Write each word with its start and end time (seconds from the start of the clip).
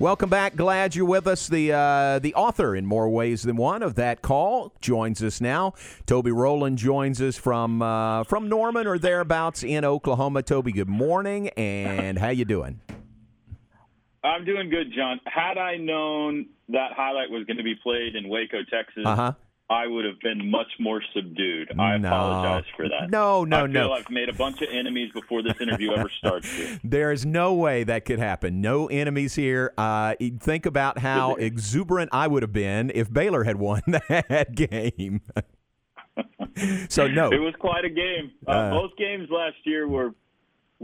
Welcome 0.00 0.28
back. 0.28 0.56
Glad 0.56 0.96
you're 0.96 1.06
with 1.06 1.26
us. 1.28 1.46
The 1.46 1.72
uh, 1.72 2.18
the 2.18 2.34
author, 2.34 2.74
in 2.74 2.84
more 2.84 3.08
ways 3.08 3.44
than 3.44 3.56
one, 3.56 3.82
of 3.82 3.94
that 3.94 4.22
call 4.22 4.72
joins 4.80 5.22
us 5.22 5.40
now. 5.40 5.74
Toby 6.04 6.32
Rowland 6.32 6.78
joins 6.78 7.22
us 7.22 7.36
from 7.36 7.80
uh, 7.80 8.24
from 8.24 8.48
Norman 8.48 8.88
or 8.88 8.98
thereabouts 8.98 9.62
in 9.62 9.84
Oklahoma. 9.84 10.42
Toby, 10.42 10.72
good 10.72 10.88
morning, 10.88 11.48
and 11.50 12.18
how 12.18 12.30
you 12.30 12.44
doing? 12.44 12.80
I'm 14.24 14.44
doing 14.44 14.68
good, 14.68 14.92
John. 14.96 15.20
Had 15.26 15.58
I 15.58 15.76
known 15.76 16.46
that 16.70 16.92
highlight 16.96 17.30
was 17.30 17.44
going 17.44 17.58
to 17.58 17.62
be 17.62 17.74
played 17.80 18.16
in 18.16 18.28
Waco, 18.28 18.58
Texas, 18.68 19.04
Uh 19.06 19.14
huh. 19.14 19.32
I 19.70 19.86
would 19.86 20.04
have 20.04 20.20
been 20.20 20.50
much 20.50 20.66
more 20.78 21.02
subdued. 21.14 21.72
I 21.78 21.96
No. 21.96 22.08
apologize 22.08 22.64
for 22.76 22.86
that. 22.88 23.10
No, 23.10 23.44
no, 23.44 23.56
I 23.56 23.60
feel 23.62 23.68
no. 23.68 23.92
I've 23.92 24.10
made 24.10 24.28
a 24.28 24.34
bunch 24.34 24.60
of 24.60 24.68
enemies 24.70 25.10
before 25.14 25.42
this 25.42 25.58
interview 25.60 25.92
ever 25.92 26.10
starts. 26.18 26.50
Here. 26.54 26.78
There 26.84 27.12
is 27.12 27.24
no 27.24 27.54
way 27.54 27.82
that 27.84 28.04
could 28.04 28.18
happen. 28.18 28.60
No 28.60 28.86
enemies 28.88 29.34
here. 29.34 29.72
Uh, 29.78 30.14
think 30.40 30.66
about 30.66 30.98
how 30.98 31.34
exuberant 31.36 32.10
I 32.12 32.26
would 32.26 32.42
have 32.42 32.52
been 32.52 32.92
if 32.94 33.10
Baylor 33.12 33.44
had 33.44 33.56
won 33.56 33.80
that 33.86 34.54
game. 34.54 35.22
so 36.88 37.06
no, 37.08 37.30
It 37.32 37.38
was 37.40 37.54
quite 37.58 37.84
a 37.84 37.90
game. 37.90 38.32
Uh, 38.46 38.50
Uh, 38.50 38.70
both 38.70 38.90
games 38.96 39.28
last 39.30 39.56
year 39.64 39.88
were 39.88 40.14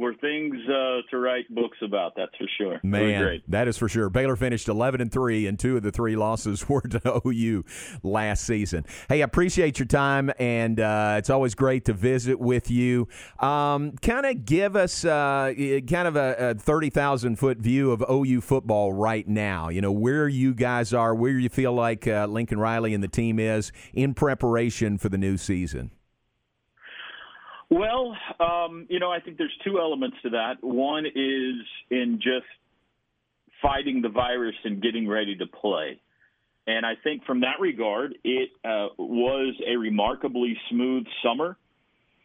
were 0.01 0.15
things 0.15 0.57
uh, 0.69 1.03
to 1.11 1.19
write 1.19 1.53
books 1.55 1.79
about. 1.83 2.15
That's 2.17 2.35
for 2.37 2.47
sure. 2.59 2.81
Man, 2.83 3.43
that 3.49 3.69
is 3.69 3.77
for 3.77 3.89
sure. 3.89 4.09
Baylor 4.09 4.35
finished 4.35 4.69
11 4.69 5.01
and 5.01 5.13
3 5.13 5.47
and 5.47 5.59
two 5.59 5.77
of 5.77 5.83
the 5.83 5.93
three 5.93 6.17
losses 6.17 6.69
were 6.69 6.81
to 6.81 7.21
OU 7.27 7.65
last 8.03 8.45
season. 8.45 8.85
Hey, 9.09 9.21
I 9.21 9.25
appreciate 9.25 9.79
your 9.79 9.87
time 9.87 10.33
and 10.39 10.81
uh, 10.81 11.17
it's 11.19 11.31
always 11.31 11.55
great 11.55 11.85
to 11.85 11.93
visit 11.93 12.41
with 12.41 12.71
you. 12.71 13.09
Um, 13.39 13.93
kind 13.99 14.27
of 14.27 14.45
give 14.45 14.75
us 14.75 15.05
uh, 15.05 15.53
kind 15.57 16.09
of 16.09 16.17
a, 16.17 16.51
a 16.51 16.55
30,000 16.55 17.37
foot 17.37 17.59
view 17.59 17.93
of 17.93 18.03
OU 18.11 18.41
football 18.41 18.93
right 18.93 19.29
now. 19.29 19.69
You 19.69 19.83
know, 19.83 19.93
where 19.93 20.29
you 20.29 20.55
guys 20.55 20.95
are, 20.95 21.15
where 21.15 21.39
you 21.39 21.48
feel 21.51 21.73
like 21.73 22.07
uh, 22.07 22.27
Lincoln 22.27 22.59
Riley 22.59 22.95
and 22.95 23.05
the 23.05 23.09
team 23.09 23.39
is 23.39 23.70
in 23.92 24.14
preparation 24.14 24.97
for 24.97 25.11
the 25.11 25.19
new 25.19 25.37
season. 25.37 25.91
Well, 27.71 28.17
um, 28.41 28.87
you 28.91 28.99
know, 28.99 29.13
I 29.13 29.21
think 29.21 29.39
there's 29.39 29.57
two 29.65 29.79
elements 29.79 30.17
to 30.25 30.31
that. 30.31 30.57
One 30.61 31.07
is 31.07 31.67
in 31.91 32.17
just 32.17 32.47
fighting 33.63 34.03
the 34.03 34.09
virus 34.09 34.57
and 34.65 34.83
getting 34.83 35.09
ready 35.09 35.37
to 35.37 35.47
play. 35.47 36.01
And 36.67 36.85
I 36.85 36.95
think 37.03 37.25
from 37.25 37.41
that 37.41 37.61
regard, 37.61 38.15
it 38.25 38.51
uh, 38.65 38.89
was 38.98 39.55
a 39.67 39.77
remarkably 39.77 40.57
smooth 40.69 41.05
summer. 41.23 41.57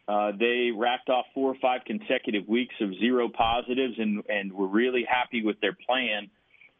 Uh, 0.08 0.32
they 0.38 0.70
wrapped 0.76 1.08
off 1.08 1.26
four 1.34 1.50
or 1.50 1.56
five 1.60 1.82
consecutive 1.84 2.48
weeks 2.48 2.74
of 2.80 2.90
zero 2.98 3.28
positives 3.28 3.94
and, 3.98 4.22
and 4.28 4.52
were 4.52 4.68
really 4.68 5.04
happy 5.08 5.44
with 5.44 5.60
their 5.60 5.76
plan, 5.86 6.28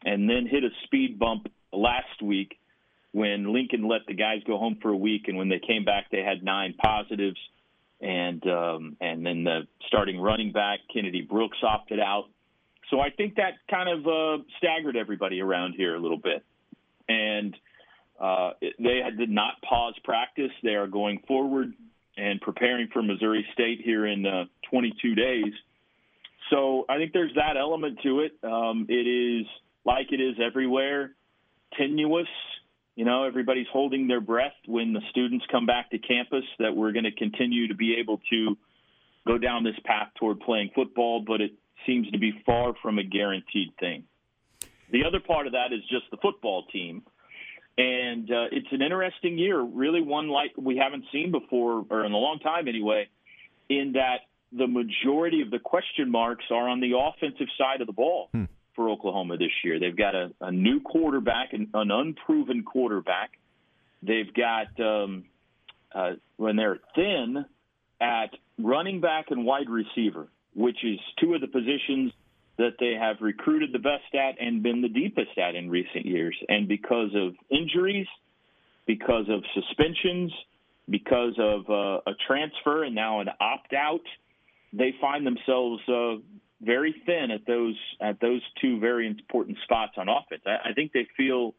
and 0.03 0.29
then 0.29 0.47
hit 0.49 0.63
a 0.63 0.69
speed 0.85 1.19
bump 1.19 1.51
last 1.73 2.21
week 2.21 2.57
when 3.11 3.51
Lincoln 3.53 3.87
let 3.87 4.01
the 4.07 4.13
guys 4.13 4.41
go 4.45 4.57
home 4.57 4.77
for 4.81 4.89
a 4.89 4.97
week, 4.97 5.27
and 5.27 5.37
when 5.37 5.49
they 5.49 5.59
came 5.59 5.83
back, 5.83 6.05
they 6.11 6.21
had 6.21 6.43
nine 6.43 6.73
positives 6.73 7.39
and 8.01 8.45
um, 8.47 8.97
and 9.01 9.25
then 9.25 9.43
the 9.43 9.61
starting 9.87 10.19
running 10.19 10.51
back 10.51 10.79
Kennedy 10.93 11.21
Brooks 11.21 11.57
opted 11.63 11.99
out. 11.99 12.25
So 12.89 12.99
I 12.99 13.09
think 13.09 13.35
that 13.35 13.53
kind 13.69 13.89
of 13.89 14.07
uh, 14.07 14.43
staggered 14.57 14.95
everybody 14.95 15.41
around 15.41 15.73
here 15.73 15.95
a 15.95 15.99
little 15.99 16.17
bit, 16.17 16.43
and 17.09 17.55
uh, 18.19 18.51
they 18.61 19.01
did 19.17 19.29
not 19.29 19.61
pause 19.61 19.95
practice. 20.03 20.51
They 20.63 20.75
are 20.75 20.87
going 20.87 21.21
forward 21.27 21.73
and 22.15 22.41
preparing 22.41 22.87
for 22.91 23.03
Missouri 23.03 23.45
State 23.53 23.81
here 23.83 24.05
in 24.05 24.25
uh, 24.25 24.45
22 24.71 25.15
days. 25.15 25.53
So 26.49 26.85
I 26.89 26.97
think 26.97 27.13
there's 27.13 27.33
that 27.35 27.57
element 27.57 27.99
to 28.03 28.21
it. 28.21 28.37
Um, 28.43 28.87
it 28.89 28.93
is 28.93 29.45
like 29.85 30.11
it 30.11 30.21
is 30.21 30.35
everywhere, 30.43 31.11
tenuous. 31.77 32.27
You 32.97 33.05
know, 33.05 33.25
everybody's 33.25 33.67
holding 33.71 34.07
their 34.07 34.19
breath 34.19 34.55
when 34.65 34.91
the 34.91 35.01
students 35.11 35.45
come 35.51 35.67
back 35.67 35.91
to 35.91 35.99
campus 35.99 36.43
that 36.57 36.75
we're 36.75 36.91
going 36.91 37.05
to 37.05 37.11
continue 37.11 37.67
to 37.67 37.75
be 37.75 37.97
able 37.99 38.19
to 38.31 38.57
go 39.27 39.37
down 39.37 39.63
this 39.63 39.75
path 39.85 40.07
toward 40.19 40.39
playing 40.39 40.71
football, 40.73 41.23
but 41.25 41.39
it 41.39 41.51
seems 41.85 42.09
to 42.09 42.17
be 42.17 42.33
far 42.43 42.73
from 42.81 42.97
a 42.97 43.03
guaranteed 43.03 43.69
thing. 43.79 44.05
The 44.91 45.03
other 45.05 45.19
part 45.19 45.45
of 45.45 45.53
that 45.53 45.71
is 45.71 45.81
just 45.81 46.09
the 46.09 46.17
football 46.17 46.65
team. 46.73 47.03
And 47.77 48.31
uh, 48.31 48.45
it's 48.51 48.71
an 48.71 48.81
interesting 48.81 49.37
year, 49.37 49.61
really 49.61 50.01
one 50.01 50.29
like 50.29 50.53
we 50.57 50.77
haven't 50.77 51.05
seen 51.11 51.31
before, 51.31 51.85
or 51.91 52.03
in 52.03 52.13
a 52.13 52.17
long 52.17 52.39
time 52.39 52.67
anyway, 52.67 53.09
in 53.69 53.91
that 53.93 54.21
the 54.51 54.65
majority 54.65 55.41
of 55.43 55.51
the 55.51 55.59
question 55.59 56.09
marks 56.09 56.45
are 56.49 56.67
on 56.67 56.79
the 56.79 56.93
offensive 56.97 57.47
side 57.59 57.81
of 57.81 57.85
the 57.85 57.93
ball 57.93 58.29
Hmm. 58.31 58.45
For 58.77 58.89
Oklahoma 58.89 59.35
this 59.35 59.51
year. 59.65 59.79
They've 59.79 59.97
got 59.97 60.15
a, 60.15 60.31
a 60.39 60.51
new 60.53 60.79
quarterback, 60.79 61.51
an, 61.51 61.67
an 61.73 61.91
unproven 61.91 62.63
quarterback. 62.63 63.31
They've 64.01 64.33
got 64.33 64.79
um, 64.79 65.25
uh, 65.93 66.11
when 66.37 66.55
they're 66.55 66.79
thin 66.95 67.43
at 67.99 68.29
running 68.57 69.01
back 69.01 69.25
and 69.31 69.45
wide 69.45 69.69
receiver, 69.69 70.27
which 70.55 70.77
is 70.85 70.99
two 71.19 71.33
of 71.33 71.41
the 71.41 71.47
positions 71.47 72.13
that 72.57 72.75
they 72.79 72.93
have 72.99 73.17
recruited 73.19 73.73
the 73.73 73.79
best 73.79 74.13
at 74.13 74.39
and 74.39 74.63
been 74.63 74.81
the 74.81 74.89
deepest 74.89 75.37
at 75.37 75.55
in 75.55 75.69
recent 75.69 76.05
years. 76.05 76.37
And 76.47 76.67
because 76.67 77.09
of 77.15 77.35
injuries, 77.49 78.07
because 78.85 79.25
of 79.29 79.43
suspensions, 79.53 80.31
because 80.89 81.33
of 81.39 81.69
uh, 81.69 82.09
a 82.09 82.13
transfer 82.27 82.83
and 82.83 82.95
now 82.95 83.19
an 83.19 83.27
opt 83.39 83.73
out, 83.73 84.05
they 84.73 84.93
find 85.01 85.25
themselves 85.25 85.81
uh, 85.87 86.15
very 86.61 86.95
thin 87.05 87.31
at 87.31 87.45
those 87.45 87.75
at 88.01 88.19
those 88.19 88.41
two 88.61 88.79
very 88.79 89.07
important 89.07 89.57
spots 89.63 89.93
on 89.97 90.07
offense. 90.09 90.41
I, 90.45 90.69
I 90.69 90.73
think 90.73 90.91
they 90.93 91.07
feel 91.15 91.53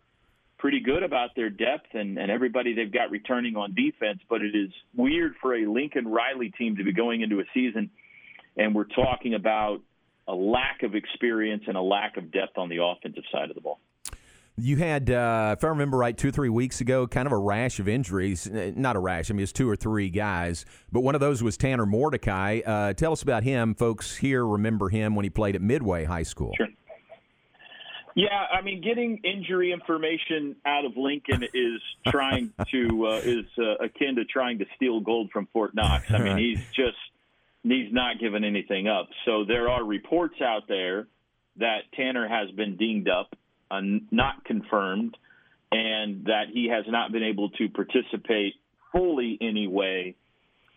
pretty 0.59 0.81
good 0.81 1.05
about 1.05 1.37
their 1.37 1.51
depth 1.51 1.95
and, 1.95 2.19
and 2.19 2.33
everybody 2.33 2.75
they've 2.75 2.93
got 2.93 3.11
returning 3.13 3.57
on 3.57 3.75
defense, 3.75 4.19
but 4.29 4.43
it 4.43 4.57
is 4.57 4.71
weird 4.97 5.35
for 5.41 5.55
a 5.55 5.67
Lincoln 5.67 6.09
Riley 6.09 6.51
team 6.51 6.77
to 6.77 6.85
be 6.85 6.93
going 6.93 7.21
into 7.21 7.39
a 7.39 7.45
season 7.55 7.91
and 8.59 8.75
we're 8.75 8.85
talking 8.85 9.35
about 9.35 9.81
a 10.27 10.35
lack 10.35 10.83
of 10.83 10.95
experience 10.95 11.63
and 11.67 11.77
a 11.77 11.81
lack 11.81 12.17
of 12.17 12.31
depth 12.31 12.59
on 12.59 12.69
the 12.69 12.83
offensive 12.83 13.23
side 13.33 13.49
of 13.49 13.55
the 13.55 13.63
ball. 13.63 13.79
You 14.59 14.77
had, 14.77 15.11
uh, 15.11 15.55
if 15.57 15.63
I 15.63 15.69
remember 15.69 15.97
right, 15.97 16.17
two 16.17 16.29
or 16.29 16.33
three 16.33 16.49
weeks 16.49 16.81
ago, 16.81 17.07
kind 17.07 17.27
of 17.27 17.33
a 17.33 17.39
rash 17.39 17.79
of 17.79 17.89
injuries. 17.89 18.49
Not 18.51 18.97
a 18.97 18.99
rash. 18.99 19.31
I 19.31 19.35
mean, 19.35 19.43
it's 19.43 19.53
two 19.53 19.69
or 19.69 19.77
three 19.77 20.11
guys, 20.11 20.65
but 20.91 21.01
one 21.01 21.15
of 21.15 21.21
those 21.21 21.43
was 21.43 21.57
Tanner 21.57 21.87
Mordecai. 21.87 22.61
Uh, 22.67 22.93
tell 22.93 23.13
us 23.13 23.23
about 23.23 23.45
him. 23.45 23.75
Folks 23.75 24.17
here 24.17 24.45
remember 24.45 24.89
him 24.89 25.15
when 25.15 25.25
he 25.25 25.31
played 25.31 25.55
at 25.55 25.63
Midway 25.63 26.05
High 26.05 26.25
School. 26.25 26.55
Sure. 26.57 26.67
Yeah, 28.19 28.47
I 28.53 28.63
mean, 28.63 28.81
getting 28.81 29.19
injury 29.19 29.71
information 29.71 30.57
out 30.67 30.85
of 30.85 30.97
Lincoln 30.97 31.45
is 31.55 31.81
trying 32.09 32.53
to 32.73 33.07
uh, 33.07 33.21
is 33.23 33.45
uh, 33.57 33.85
akin 33.85 34.17
to 34.17 34.25
trying 34.25 34.59
to 34.59 34.65
steal 34.75 34.99
gold 34.99 35.31
from 35.31 35.47
Fort 35.53 35.73
Knox. 35.73 36.11
I 36.11 36.19
mean, 36.19 36.37
he's 36.37 36.59
just 36.75 36.99
he's 37.63 37.93
not 37.93 38.19
giving 38.19 38.43
anything 38.43 38.89
up. 38.89 39.09
So 39.25 39.45
there 39.45 39.69
are 39.69 39.85
reports 39.85 40.41
out 40.41 40.67
there 40.67 41.07
that 41.59 41.83
Tanner 41.95 42.27
has 42.27 42.51
been 42.51 42.77
dinged 42.77 43.09
up, 43.09 43.37
uh, 43.71 43.81
not 44.11 44.45
confirmed, 44.45 45.17
and 45.71 46.25
that 46.25 46.45
he 46.53 46.69
has 46.69 46.85
not 46.89 47.13
been 47.13 47.23
able 47.23 47.51
to 47.51 47.69
participate 47.69 48.55
fully 48.93 49.39
anyway 49.41 50.15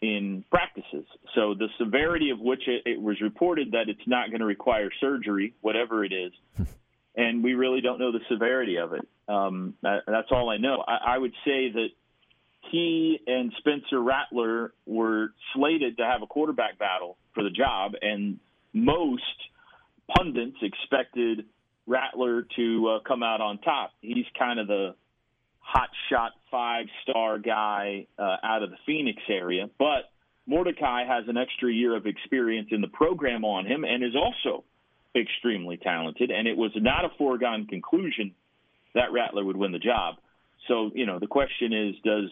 in 0.02 0.44
practices. 0.50 1.06
So 1.36 1.54
the 1.54 1.68
severity 1.78 2.32
of 2.32 2.40
which 2.40 2.68
it, 2.68 2.84
it 2.86 3.02
was 3.02 3.22
reported 3.22 3.72
that 3.72 3.88
it's 3.88 4.08
not 4.08 4.30
going 4.30 4.40
to 4.40 4.46
require 4.46 4.90
surgery, 5.00 5.54
whatever 5.62 6.04
it 6.04 6.12
is, 6.12 6.32
and 7.16 7.44
we 7.44 7.54
really 7.54 7.82
don't 7.82 8.00
know 8.00 8.12
the 8.12 8.22
severity 8.30 8.78
of 8.78 8.94
it. 8.94 9.08
Um, 9.28 9.76
that, 9.84 10.04
that's 10.08 10.30
all 10.32 10.50
I 10.50 10.58
know. 10.58 10.84
I, 10.86 11.16
I 11.16 11.18
would 11.18 11.34
say 11.46 11.72
that 11.72 11.90
he 12.72 13.20
and 13.28 13.52
Spencer 13.58 14.02
Rattler 14.02 14.74
were 14.86 15.34
slated 15.54 15.98
to 15.98 16.04
have 16.04 16.22
a 16.22 16.28
quarterback 16.28 16.78
battle 16.80 17.18
for 17.34 17.44
the 17.44 17.50
job, 17.50 17.94
and 18.02 18.40
most 18.74 19.24
pundits 20.16 20.58
expected 20.62 21.46
Rattler 21.88 22.46
to 22.56 22.88
uh, 22.88 23.00
come 23.08 23.24
out 23.24 23.42
on 23.42 23.58
top. 23.60 23.92
He's 24.02 24.26
kind 24.38 24.60
of 24.60 24.68
the 24.68 24.96
hot 25.60 25.90
shot 26.10 26.32
five 26.50 26.86
star 27.04 27.40
guy 27.40 28.08
uh, 28.18 28.38
out 28.44 28.64
of 28.64 28.70
the 28.72 28.78
Phoenix 28.86 29.22
area, 29.30 29.70
but 29.78 30.12
Mordecai 30.46 31.06
has 31.06 31.26
an 31.28 31.38
extra 31.38 31.72
year 31.72 31.96
of 31.96 32.06
experience 32.06 32.70
in 32.72 32.82
the 32.82 32.88
program 32.88 33.46
on 33.46 33.66
him 33.66 33.84
and 33.84 34.04
is 34.04 34.16
also 34.16 34.64
extremely 35.16 35.78
talented. 35.78 36.32
And 36.32 36.48
it 36.48 36.58
was 36.58 36.72
not 36.76 37.06
a 37.06 37.10
foregone 37.18 37.68
conclusion 37.68 38.34
that 38.94 39.12
Rattler 39.12 39.46
would 39.46 39.58
win 39.58 39.72
the 39.72 39.80
job. 39.80 40.16
So 40.68 40.92
you 40.94 41.06
know 41.06 41.20
the 41.20 41.28
question 41.28 41.74
is 41.74 41.96
does 42.04 42.32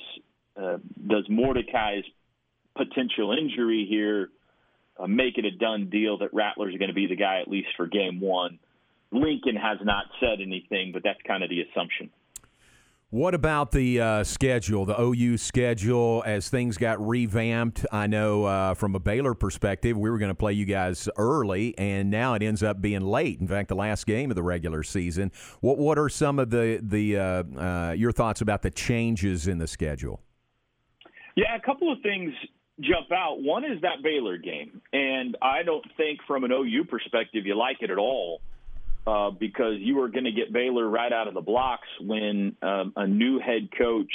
uh, 0.62 0.78
does 1.08 1.26
Mordecai's 1.30 2.04
potential 2.76 3.36
injury 3.38 3.88
here 3.90 4.30
uh, 4.98 5.08
make 5.08 5.38
it 5.38 5.46
a 5.46 5.52
done 5.52 5.90
deal 5.90 6.20
that 6.20 6.34
Rattler's 6.34 6.76
going 6.78 6.90
to 6.90 6.96
be 6.96 7.08
the 7.08 7.16
guy 7.16 7.40
at 7.42 7.48
least 7.48 7.70
for 7.78 7.88
game 7.88 8.20
one? 8.20 8.60
Lincoln 9.12 9.56
has 9.56 9.80
not 9.84 10.06
said 10.20 10.40
anything, 10.42 10.92
but 10.94 11.04
that's 11.04 11.20
kind 11.26 11.44
of 11.44 11.50
the 11.50 11.62
assumption. 11.62 12.10
What 13.12 13.34
about 13.34 13.72
the 13.72 14.00
uh, 14.00 14.24
schedule, 14.24 14.86
the 14.86 15.02
OU 15.02 15.38
schedule, 15.38 16.22
as 16.28 16.48
things 16.48 16.78
got 16.78 17.04
revamped? 17.04 17.84
I 17.92 18.06
know 18.06 18.46
uh, 18.46 18.76
from 18.76 18.94
a 18.94 19.00
Baylor 19.00 19.34
perspective, 19.34 19.98
we 19.98 20.12
were 20.12 20.20
going 20.20 20.30
to 20.30 20.36
play 20.36 20.54
you 20.54 20.66
guys 20.66 21.10
early, 21.18 21.76
and 21.80 22.12
now 22.12 22.36
it 22.36 22.44
ends 22.44 22.62
up 22.62 22.82
being 22.82 23.02
late. 23.02 23.40
In 23.42 23.48
fact, 23.48 23.70
the 23.70 23.76
last 23.76 24.06
game 24.06 24.30
of 24.30 24.36
the 24.36 24.44
regular 24.44 24.84
season. 24.84 25.32
What 25.60 25.80
What 25.80 25.98
are 25.98 26.08
some 26.08 26.38
of 26.38 26.52
the 26.52 26.80
the 26.84 27.18
uh, 27.18 27.44
uh 27.58 27.92
your 27.94 28.12
thoughts 28.12 28.42
about 28.42 28.62
the 28.62 28.70
changes 28.70 29.48
in 29.48 29.58
the 29.58 29.68
schedule? 29.68 30.22
Yeah, 31.36 31.56
a 31.56 31.62
couple 31.62 31.92
of 31.92 31.98
things 32.04 32.32
jump 32.80 33.12
out. 33.12 33.42
One 33.42 33.64
is 33.64 33.82
that 33.82 34.04
Baylor 34.04 34.38
game, 34.38 34.84
and 34.94 35.36
I 35.42 35.64
don't 35.64 35.86
think 35.98 36.20
from 36.28 36.44
an 36.44 36.52
OU 36.52 36.86
perspective 36.86 37.48
you 37.48 37.58
like 37.58 37.78
it 37.82 37.90
at 37.90 37.98
all 37.98 38.42
uh, 39.10 39.32
because 39.32 39.76
you 39.80 40.00
are 40.02 40.08
going 40.08 40.26
to 40.26 40.32
get 40.32 40.54
Baylor 40.54 40.88
right 40.88 41.12
out 41.12 41.28
of 41.28 41.34
the 41.34 41.42
blocks 41.42 41.88
when 42.00 42.56
um, 42.62 42.94
a 42.96 43.08
new 43.08 43.40
head 43.40 43.70
coach 43.76 44.12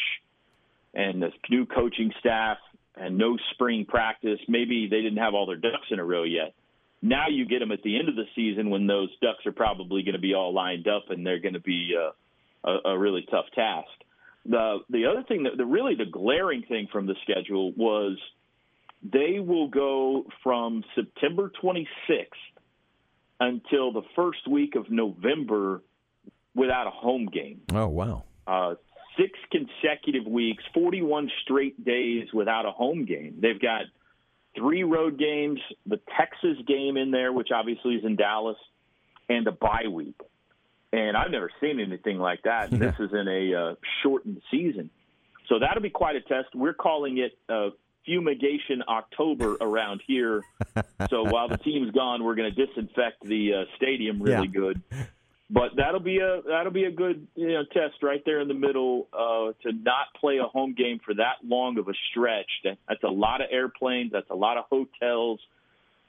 and 0.95 1.25
a 1.25 1.31
new 1.51 1.67
coaching 1.67 2.13
staff 2.21 2.59
and 2.95 3.19
no 3.19 3.37
spring 3.53 3.87
practice. 3.89 4.39
Maybe 4.47 4.87
they 4.89 5.03
didn't 5.03 5.19
have 5.19 5.35
all 5.35 5.47
their 5.47 5.57
ducks 5.57 5.89
in 5.91 5.99
a 5.99 6.05
row 6.05 6.23
yet. 6.23 6.55
Now 7.03 7.29
you 7.29 7.45
get 7.45 7.59
them 7.59 7.73
at 7.73 7.83
the 7.83 7.99
end 7.99 8.09
of 8.09 8.15
the 8.15 8.27
season 8.37 8.71
when 8.71 8.87
those 8.87 9.09
ducks 9.21 9.45
are 9.47 9.53
probably 9.53 10.05
going 10.05 10.15
to 10.15 10.21
be 10.21 10.35
all 10.35 10.55
lined 10.55 10.87
up 10.87 11.11
and 11.11 11.27
they're 11.27 11.41
going 11.41 11.55
to 11.55 11.61
be 11.61 11.95
uh, 11.99 12.71
a, 12.71 12.91
a 12.91 12.99
really 12.99 13.27
tough 13.29 13.47
task. 13.53 13.89
The 14.47 14.79
the 14.91 15.07
other 15.07 15.25
thing 15.27 15.43
that 15.45 15.57
the 15.57 15.65
really 15.65 15.97
the 15.97 16.11
glaring 16.11 16.63
thing 16.69 16.87
from 16.93 17.07
the 17.07 17.17
schedule 17.23 17.73
was 17.73 18.17
they 19.03 19.41
will 19.41 19.69
go 19.69 20.27
from 20.43 20.85
September 20.95 21.51
26th 21.63 22.27
until 23.41 23.93
the 23.93 24.03
first 24.15 24.49
week 24.49 24.75
of 24.77 24.91
November 24.91 25.83
without 26.55 26.87
a 26.87 26.91
home 26.91 27.27
game. 27.27 27.63
Oh, 27.73 27.89
wow. 27.89 28.25
Uh, 28.47 28.75
six 29.19 29.39
consecutive 29.51 30.27
weeks, 30.27 30.63
41 30.73 31.31
straight 31.43 31.85
days 31.85 32.29
without 32.33 32.67
a 32.67 32.71
home 32.71 33.05
game. 33.05 33.39
They've 33.41 33.61
got 33.61 33.83
three 34.57 34.85
road 34.85 35.19
games, 35.19 35.61
the 35.87 36.01
Texas 36.17 36.57
game 36.67 36.97
in 36.97 37.11
there, 37.11 37.33
which 37.33 37.49
obviously 37.55 37.95
is 37.95 38.05
in 38.05 38.17
Dallas, 38.17 38.57
and 39.29 39.47
a 39.47 39.53
bye 39.53 39.89
week. 39.91 40.21
And 40.93 41.17
I've 41.17 41.31
never 41.31 41.51
seen 41.61 41.81
anything 41.81 42.19
like 42.19 42.43
that. 42.45 42.71
Yeah. 42.71 42.79
This 42.79 42.95
is 43.01 43.11
in 43.13 43.27
a 43.27 43.55
uh, 43.55 43.75
shortened 44.03 44.41
season. 44.51 44.91
So 45.49 45.59
that'll 45.59 45.83
be 45.83 45.91
quite 45.91 46.17
a 46.17 46.21
test. 46.21 46.55
We're 46.55 46.75
calling 46.75 47.19
it 47.19 47.37
uh, 47.49 47.71
fumigation 48.05 48.83
October 48.89 49.57
around 49.61 50.03
here. 50.07 50.43
so 51.09 51.25
while 51.25 51.49
the 51.49 51.59
team's 51.59 51.91
gone, 51.93 52.23
we're 52.23 52.35
going 52.35 52.53
to 52.53 52.67
disinfect 52.67 53.25
the 53.25 53.55
uh, 53.55 53.65
stadium 53.77 54.23
really 54.23 54.47
yeah. 54.47 54.61
good. 54.61 54.83
But 55.51 55.77
that'll 55.77 56.01
be 56.01 56.19
a 56.19 56.41
that'll 56.49 56.73
be 56.73 56.85
a 56.85 56.91
good 56.91 57.29
you 57.35 57.53
know, 57.53 57.65
test 57.65 58.03
right 58.03 58.23
there 58.25 58.41
in 58.41 58.49
the 58.49 58.55
middle 58.55 59.09
uh, 59.13 59.53
to 59.63 59.73
not 59.73 60.07
play 60.19 60.39
a 60.39 60.49
home 60.49 60.75
game 60.75 61.01
for 61.05 61.15
that 61.15 61.37
long 61.45 61.79
of 61.79 61.87
a 61.89 61.93
stretch. 62.11 62.51
That's 62.65 63.03
a 63.05 63.09
lot 63.09 63.43
of 63.43 63.49
airplanes. 63.51 64.11
That's 64.11 64.31
a 64.31 64.35
lot 64.35 64.57
of 64.57 64.65
hotels. 64.71 65.41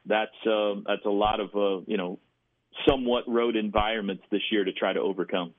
That's 0.06 0.32
uh, 0.50 0.76
that's 0.88 1.06
a 1.06 1.10
lot 1.10 1.42
of 1.42 1.50
uh, 1.54 1.84
you 1.86 1.98
know 1.98 2.18
somewhat 2.88 3.28
road 3.28 3.56
environments 3.56 4.24
this 4.32 4.42
year 4.52 4.64
to 4.64 4.72
try 4.72 4.94
to 4.94 5.00
overcome. 5.02 5.54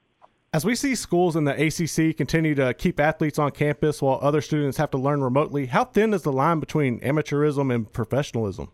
As 0.56 0.64
we 0.64 0.75
see 0.75 0.94
schools 0.94 1.37
in 1.37 1.44
the 1.44 1.53
ACC 1.53 2.17
continue 2.17 2.55
to 2.55 2.73
keep 2.73 2.99
athletes 2.99 3.38
on 3.38 3.50
campus 3.50 4.00
while 4.00 4.19
other 4.23 4.41
students 4.41 4.79
have 4.79 4.91
to 4.93 4.97
learn 4.97 5.23
remotely, 5.23 5.67
how 5.67 5.85
thin 5.85 6.14
is 6.14 6.23
the 6.23 6.32
line 6.32 6.61
between 6.61 6.99
amateurism 7.00 7.75
and 7.75 7.93
professionalism? 7.93 8.73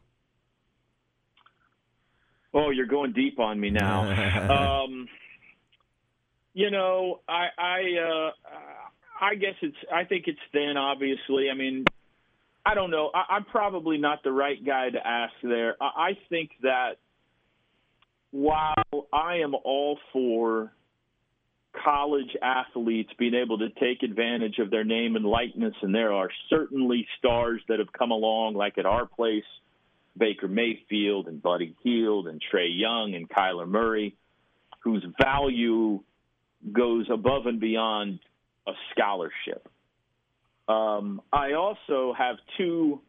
Oh, 2.54 2.70
you're 2.70 2.86
going 2.86 3.12
deep 3.14 3.40
on 3.40 3.58
me 3.58 3.70
now. 3.70 4.84
um, 4.84 5.08
you 6.54 6.70
know, 6.70 7.18
I 7.28 7.48
I 7.58 7.80
uh, 7.98 8.30
I 9.20 9.34
guess 9.34 9.56
it's 9.60 9.76
I 9.92 10.04
think 10.04 10.28
it's 10.28 10.38
thin. 10.52 10.76
Obviously, 10.76 11.50
I 11.50 11.54
mean, 11.54 11.84
I 12.64 12.76
don't 12.76 12.92
know. 12.92 13.10
I, 13.12 13.38
am 13.38 13.44
probably 13.44 13.98
not 13.98 14.22
the 14.22 14.30
right 14.30 14.64
guy 14.64 14.90
to 14.90 15.04
ask 15.04 15.32
there. 15.42 15.74
I, 15.80 16.10
I 16.10 16.18
think 16.28 16.50
that 16.62 16.98
while 18.30 19.08
I 19.12 19.38
am 19.38 19.56
all 19.64 19.98
for 20.12 20.70
college 21.72 22.36
athletes 22.42 23.10
being 23.18 23.34
able 23.34 23.58
to 23.58 23.70
take 23.70 24.02
advantage 24.02 24.58
of 24.58 24.70
their 24.70 24.84
name 24.84 25.16
and 25.16 25.24
likeness. 25.24 25.74
And 25.82 25.94
there 25.94 26.12
are 26.12 26.28
certainly 26.50 27.06
stars 27.18 27.60
that 27.68 27.78
have 27.78 27.92
come 27.92 28.10
along, 28.10 28.54
like 28.54 28.78
at 28.78 28.86
our 28.86 29.06
place, 29.06 29.44
Baker 30.16 30.48
Mayfield 30.48 31.28
and 31.28 31.42
Buddy 31.42 31.74
Hield 31.82 32.28
and 32.28 32.40
Trae 32.52 32.68
Young 32.70 33.14
and 33.14 33.28
Kyler 33.28 33.66
Murray, 33.66 34.16
whose 34.80 35.04
value 35.20 36.00
goes 36.70 37.06
above 37.10 37.46
and 37.46 37.60
beyond 37.60 38.20
a 38.66 38.72
scholarship. 38.92 39.68
Um, 40.68 41.22
I 41.32 41.52
also 41.54 42.14
have 42.16 42.36
two 42.56 43.00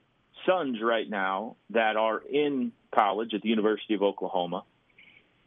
sons 0.46 0.78
right 0.82 1.10
now 1.10 1.58
that 1.70 1.96
are 1.96 2.20
in 2.20 2.72
college 2.94 3.34
at 3.34 3.42
the 3.42 3.50
University 3.50 3.94
of 3.94 4.02
Oklahoma, 4.02 4.64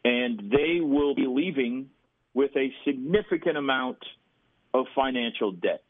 and 0.05 0.51
they 0.51 0.79
will 0.79 1.15
be 1.15 1.27
leaving 1.27 1.89
with 2.37 2.55
a 2.55 2.71
significant 2.85 3.57
amount 3.57 3.97
of 4.71 4.85
financial 4.95 5.51
debt 5.51 5.81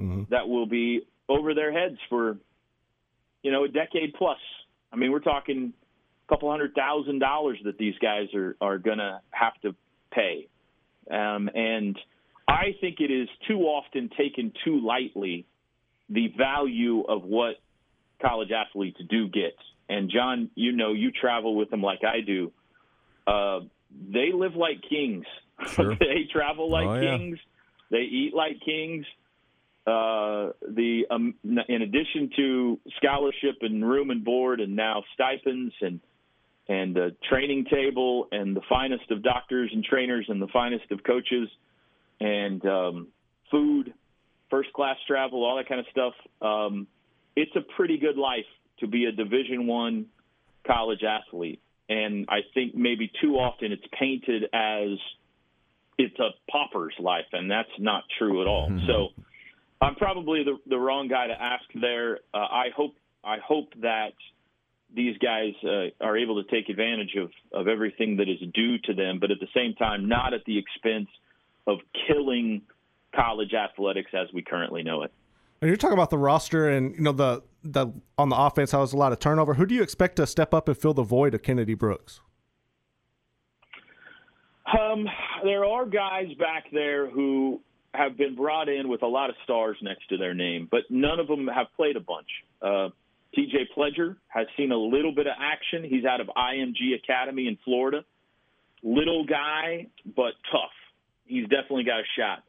mm-hmm. 0.00 0.24
that 0.30 0.48
will 0.48 0.66
be 0.66 1.06
over 1.28 1.54
their 1.54 1.72
heads 1.72 1.96
for 2.08 2.38
you 3.44 3.52
know 3.52 3.62
a 3.62 3.68
decade 3.68 4.12
plus. 4.18 4.40
I 4.92 4.96
mean, 4.96 5.12
we're 5.12 5.20
talking 5.20 5.72
a 6.26 6.28
couple 6.28 6.50
hundred 6.50 6.74
thousand 6.74 7.20
dollars 7.20 7.58
that 7.64 7.78
these 7.78 7.94
guys 8.02 8.34
are 8.34 8.56
are 8.60 8.78
going 8.78 8.98
to 8.98 9.20
have 9.30 9.52
to 9.62 9.76
pay, 10.10 10.48
um, 11.08 11.48
and 11.54 11.96
I 12.48 12.74
think 12.80 12.96
it 12.98 13.12
is 13.12 13.28
too 13.46 13.60
often 13.60 14.10
taken 14.18 14.52
too 14.64 14.84
lightly 14.84 15.46
the 16.10 16.32
value 16.36 17.02
of 17.02 17.22
what 17.22 17.60
college 18.20 18.50
athletes 18.50 18.98
do 19.08 19.28
get. 19.28 19.54
And 19.88 20.10
John, 20.10 20.50
you 20.56 20.72
know, 20.72 20.94
you 20.94 21.12
travel 21.12 21.54
with 21.54 21.70
them 21.70 21.80
like 21.80 22.00
I 22.02 22.22
do. 22.26 22.50
Uh, 23.24 23.60
they 24.12 24.32
live 24.34 24.56
like 24.56 24.82
kings. 24.88 25.26
Sure. 25.68 25.94
they 26.00 26.28
travel 26.32 26.70
like 26.70 26.86
oh, 26.86 27.00
kings. 27.00 27.38
Yeah. 27.90 27.98
They 27.98 28.04
eat 28.04 28.32
like 28.34 28.60
kings. 28.64 29.06
Uh, 29.84 30.52
the 30.62 31.02
um, 31.10 31.34
in 31.42 31.82
addition 31.82 32.30
to 32.36 32.78
scholarship 32.98 33.56
and 33.62 33.86
room 33.86 34.10
and 34.10 34.24
board, 34.24 34.60
and 34.60 34.76
now 34.76 35.02
stipends 35.14 35.74
and 35.80 36.00
and 36.68 36.96
a 36.96 37.10
training 37.28 37.66
table 37.70 38.28
and 38.30 38.54
the 38.54 38.60
finest 38.68 39.10
of 39.10 39.22
doctors 39.22 39.70
and 39.72 39.84
trainers 39.84 40.26
and 40.28 40.40
the 40.40 40.46
finest 40.48 40.90
of 40.92 41.02
coaches 41.02 41.48
and 42.20 42.64
um, 42.64 43.08
food, 43.50 43.92
first 44.48 44.72
class 44.72 44.96
travel, 45.08 45.44
all 45.44 45.56
that 45.56 45.68
kind 45.68 45.80
of 45.80 45.86
stuff. 45.90 46.14
Um, 46.40 46.86
it's 47.34 47.54
a 47.56 47.62
pretty 47.76 47.98
good 47.98 48.16
life 48.16 48.46
to 48.78 48.86
be 48.86 49.06
a 49.06 49.12
Division 49.12 49.66
One 49.66 50.06
college 50.64 51.02
athlete, 51.02 51.60
and 51.88 52.26
I 52.28 52.40
think 52.54 52.76
maybe 52.76 53.10
too 53.20 53.34
often 53.34 53.72
it's 53.72 53.86
painted 53.98 54.44
as 54.52 54.98
it's 55.98 56.18
a 56.18 56.30
pauper's 56.50 56.94
life, 56.98 57.26
and 57.32 57.50
that's 57.50 57.68
not 57.78 58.04
true 58.18 58.40
at 58.40 58.46
all. 58.46 58.70
Mm-hmm. 58.70 58.86
So 58.86 59.08
I'm 59.80 59.94
probably 59.96 60.44
the, 60.44 60.58
the 60.66 60.78
wrong 60.78 61.08
guy 61.08 61.26
to 61.26 61.40
ask 61.40 61.64
there. 61.80 62.20
Uh, 62.32 62.38
I 62.38 62.66
hope 62.76 62.94
I 63.24 63.36
hope 63.44 63.72
that 63.82 64.12
these 64.94 65.16
guys 65.18 65.52
uh, 65.64 66.04
are 66.04 66.16
able 66.16 66.42
to 66.42 66.50
take 66.50 66.68
advantage 66.68 67.16
of, 67.16 67.30
of 67.52 67.68
everything 67.68 68.16
that 68.16 68.28
is 68.28 68.38
due 68.52 68.78
to 68.84 68.94
them, 68.94 69.18
but 69.20 69.30
at 69.30 69.38
the 69.40 69.48
same 69.54 69.74
time, 69.74 70.08
not 70.08 70.34
at 70.34 70.44
the 70.44 70.58
expense 70.58 71.08
of 71.66 71.78
killing 72.06 72.62
college 73.14 73.54
athletics 73.54 74.10
as 74.12 74.28
we 74.34 74.42
currently 74.42 74.82
know 74.82 75.02
it. 75.02 75.12
And 75.60 75.68
you're 75.68 75.76
talking 75.76 75.94
about 75.94 76.10
the 76.10 76.18
roster 76.18 76.68
and 76.68 76.94
you 76.96 77.02
know 77.02 77.12
the 77.12 77.42
the 77.62 77.86
on 78.18 78.28
the 78.28 78.36
offense, 78.36 78.72
how 78.72 78.78
there's 78.78 78.92
a 78.92 78.96
lot 78.96 79.12
of 79.12 79.20
turnover. 79.20 79.54
Who 79.54 79.66
do 79.66 79.74
you 79.74 79.82
expect 79.82 80.16
to 80.16 80.26
step 80.26 80.52
up 80.52 80.68
and 80.68 80.76
fill 80.76 80.94
the 80.94 81.04
void 81.04 81.34
of 81.34 81.42
Kennedy 81.42 81.74
Brooks? 81.74 82.20
Um, 84.78 85.06
there 85.44 85.64
are 85.64 85.86
guys 85.86 86.28
back 86.38 86.64
there 86.72 87.08
who 87.10 87.60
have 87.94 88.16
been 88.16 88.34
brought 88.34 88.68
in 88.68 88.88
with 88.88 89.02
a 89.02 89.06
lot 89.06 89.28
of 89.28 89.36
stars 89.44 89.76
next 89.82 90.08
to 90.08 90.16
their 90.16 90.34
name, 90.34 90.66
but 90.70 90.82
none 90.88 91.20
of 91.20 91.26
them 91.26 91.46
have 91.46 91.66
played 91.76 91.96
a 91.96 92.00
bunch. 92.00 92.28
Uh, 92.62 92.88
TJ 93.36 93.68
Pledger 93.76 94.16
has 94.28 94.46
seen 94.56 94.72
a 94.72 94.76
little 94.76 95.14
bit 95.14 95.26
of 95.26 95.34
action. 95.38 95.84
He's 95.84 96.04
out 96.04 96.20
of 96.20 96.28
IMG 96.28 96.94
Academy 97.02 97.48
in 97.48 97.58
Florida. 97.64 98.04
Little 98.82 99.24
guy, 99.26 99.88
but 100.04 100.32
tough. 100.50 100.72
He's 101.26 101.44
definitely 101.44 101.84
got 101.84 102.00
a 102.00 102.04
shot. 102.18 102.44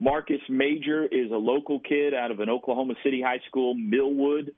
Marcus 0.00 0.40
Major 0.48 1.04
is 1.04 1.30
a 1.30 1.36
local 1.36 1.80
kid 1.80 2.14
out 2.14 2.30
of 2.30 2.40
an 2.40 2.48
Oklahoma 2.48 2.94
City 3.02 3.22
high 3.22 3.40
school, 3.48 3.74
Millwood. 3.74 4.52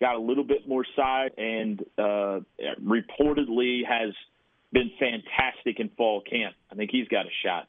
Got 0.00 0.16
a 0.16 0.20
little 0.20 0.44
bit 0.44 0.68
more 0.68 0.84
size 0.94 1.30
and 1.38 1.80
uh, 1.96 2.40
reportedly 2.82 3.82
has– 3.86 4.12
been 4.72 4.90
fantastic 4.98 5.80
in 5.80 5.90
fall 5.96 6.22
camp. 6.22 6.54
I 6.70 6.74
think 6.74 6.90
he's 6.90 7.08
got 7.08 7.26
a 7.26 7.30
shot. 7.44 7.68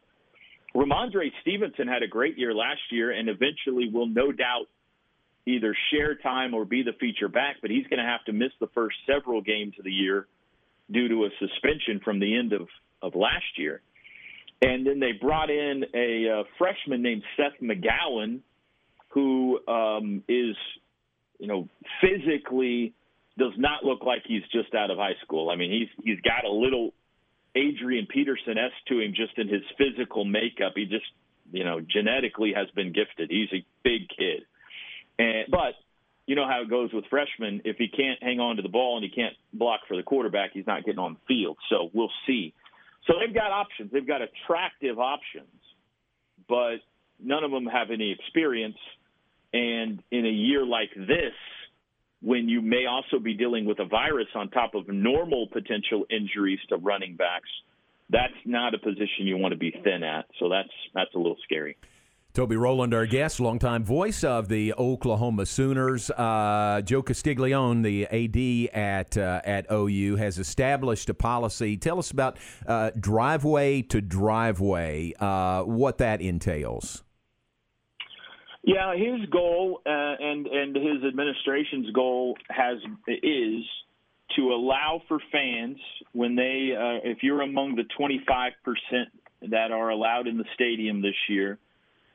Rhamondre 0.75 1.31
Stevenson 1.41 1.87
had 1.87 2.03
a 2.03 2.07
great 2.07 2.37
year 2.37 2.53
last 2.53 2.81
year 2.91 3.11
and 3.11 3.29
eventually 3.29 3.89
will 3.91 4.07
no 4.07 4.31
doubt 4.31 4.67
either 5.45 5.75
share 5.91 6.15
time 6.15 6.53
or 6.53 6.65
be 6.65 6.83
the 6.83 6.91
feature 6.99 7.29
back, 7.29 7.57
but 7.61 7.71
he's 7.71 7.87
going 7.87 7.99
to 7.99 8.05
have 8.05 8.23
to 8.25 8.33
miss 8.33 8.51
the 8.59 8.67
first 8.75 8.97
several 9.07 9.41
games 9.41 9.73
of 9.79 9.85
the 9.85 9.91
year 9.91 10.27
due 10.91 11.07
to 11.07 11.25
a 11.25 11.29
suspension 11.39 12.01
from 12.03 12.19
the 12.19 12.37
end 12.37 12.53
of, 12.53 12.67
of 13.01 13.15
last 13.15 13.57
year. 13.57 13.81
And 14.61 14.85
then 14.85 14.99
they 14.99 15.11
brought 15.13 15.49
in 15.49 15.85
a 15.93 16.39
uh, 16.39 16.43
freshman 16.57 17.01
named 17.01 17.23
Seth 17.37 17.61
McGowan, 17.61 18.39
who 19.09 19.59
um, 19.67 20.23
is, 20.27 20.55
you 21.39 21.47
know, 21.47 21.69
physically 22.01 22.93
does 23.37 23.53
not 23.57 23.83
look 23.83 24.03
like 24.03 24.23
he's 24.25 24.43
just 24.51 24.73
out 24.73 24.89
of 24.89 24.97
high 24.97 25.15
school. 25.23 25.49
I 25.49 25.55
mean, 25.55 25.71
he's 25.71 26.03
he's 26.03 26.21
got 26.21 26.43
a 26.45 26.51
little 26.51 26.93
Adrian 27.55 28.07
Peterson 28.07 28.57
s 28.57 28.71
to 28.87 28.99
him 28.99 29.13
just 29.15 29.37
in 29.37 29.47
his 29.47 29.63
physical 29.77 30.25
makeup. 30.25 30.73
He 30.75 30.85
just, 30.85 31.05
you 31.51 31.63
know, 31.63 31.79
genetically 31.81 32.53
has 32.55 32.69
been 32.71 32.93
gifted. 32.93 33.29
He's 33.29 33.49
a 33.53 33.65
big 33.83 34.09
kid, 34.09 34.43
and 35.19 35.45
but 35.49 35.75
you 36.25 36.35
know 36.35 36.47
how 36.47 36.61
it 36.61 36.69
goes 36.69 36.91
with 36.93 37.05
freshmen. 37.09 37.61
If 37.65 37.77
he 37.77 37.87
can't 37.87 38.21
hang 38.21 38.39
on 38.39 38.57
to 38.57 38.61
the 38.61 38.69
ball 38.69 38.97
and 38.97 39.03
he 39.03 39.09
can't 39.09 39.35
block 39.53 39.81
for 39.87 39.95
the 39.95 40.03
quarterback, 40.03 40.51
he's 40.53 40.67
not 40.67 40.83
getting 40.83 40.99
on 40.99 41.13
the 41.13 41.19
field. 41.27 41.57
So 41.69 41.89
we'll 41.93 42.11
see. 42.25 42.53
So 43.05 43.13
they've 43.19 43.33
got 43.33 43.51
options. 43.51 43.91
They've 43.91 44.05
got 44.05 44.21
attractive 44.21 44.99
options, 44.99 45.47
but 46.49 46.77
none 47.19 47.43
of 47.43 47.51
them 47.51 47.65
have 47.65 47.91
any 47.91 48.11
experience. 48.11 48.77
And 49.53 50.03
in 50.11 50.25
a 50.25 50.29
year 50.29 50.65
like 50.65 50.93
this, 50.93 51.33
when 52.21 52.49
you 52.49 52.61
may 52.61 52.85
also 52.85 53.19
be 53.19 53.33
dealing 53.33 53.65
with 53.65 53.79
a 53.79 53.85
virus 53.85 54.27
on 54.35 54.49
top 54.49 54.75
of 54.75 54.87
normal 54.87 55.47
potential 55.47 56.05
injuries 56.09 56.59
to 56.69 56.77
running 56.77 57.15
backs, 57.15 57.49
that's 58.09 58.33
not 58.45 58.73
a 58.73 58.79
position 58.79 59.25
you 59.25 59.37
want 59.37 59.51
to 59.51 59.57
be 59.57 59.71
thin 59.83 60.03
at. 60.03 60.25
So 60.39 60.49
that's 60.49 60.69
that's 60.93 61.13
a 61.13 61.17
little 61.17 61.37
scary. 61.43 61.77
Toby 62.33 62.55
Rowland, 62.55 62.93
our 62.93 63.07
guest, 63.07 63.39
longtime 63.39 63.83
voice 63.83 64.23
of 64.23 64.47
the 64.47 64.71
Oklahoma 64.77 65.45
Sooners. 65.47 66.11
Uh, 66.11 66.81
Joe 66.85 67.01
Castiglione, 67.01 67.81
the 67.81 68.05
AD 68.05 68.75
at 68.79 69.17
uh, 69.17 69.41
at 69.43 69.65
OU, 69.71 70.17
has 70.17 70.37
established 70.37 71.09
a 71.09 71.15
policy. 71.15 71.77
Tell 71.77 71.97
us 71.97 72.11
about 72.11 72.37
uh, 72.67 72.91
driveway 72.99 73.81
to 73.83 74.01
driveway, 74.01 75.13
uh, 75.19 75.63
what 75.63 75.97
that 75.97 76.21
entails. 76.21 77.03
Yeah, 78.67 78.95
his 78.95 79.29
goal 79.29 79.79
uh, 79.85 79.89
and 79.89 80.45
and 80.45 80.75
his 80.75 81.01
administration's 81.07 81.89
goal 81.91 82.35
has 82.49 82.79
is 83.07 83.63
to 84.35 84.51
allow 84.51 85.01
for 85.07 85.19
fans 85.31 85.77
when 86.11 86.35
they 86.35 86.73
uh, 86.77 86.99
if 87.09 87.19
you're 87.23 87.43
among 87.43 87.77
the 87.77 87.85
25 87.97 88.51
percent 88.65 89.07
that 89.49 89.71
are 89.71 89.89
allowed 89.89 90.27
in 90.27 90.37
the 90.37 90.43
stadium 90.53 91.01
this 91.01 91.15
year 91.29 91.57